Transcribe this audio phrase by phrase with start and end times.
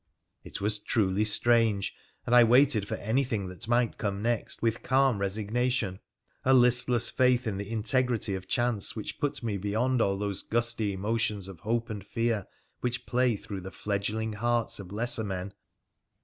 [0.43, 1.93] It was truly strange,
[2.25, 5.99] and I waited for anything that might come next with calm resignation—
[6.43, 10.93] a listless faith in the integrity of chance which put me beyond all those gusty
[10.93, 12.47] emotions of hope and fear
[12.79, 15.53] which play through the fledgling hearts of lesser men.